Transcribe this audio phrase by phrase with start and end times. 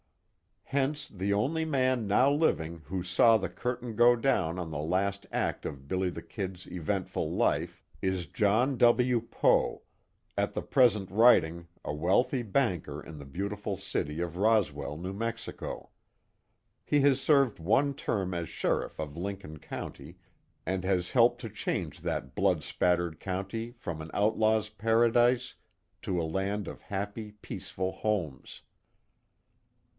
[0.63, 5.27] Hence the only man now living who saw the curtain go down on the last
[5.31, 9.19] act of "Billy the Kid's" eventful life, is John W.
[9.19, 9.83] Poe,
[10.37, 15.13] at the present writing a wealthy banker in the beautiful little city of Roswell, New
[15.13, 15.89] Mexico.
[16.85, 20.15] He has served one term as sheriff of Lincoln County,
[20.65, 25.53] and has helped to change that blood spattered county from an outlaw's paradise,
[26.01, 28.63] to a land of happy, peaceful homes.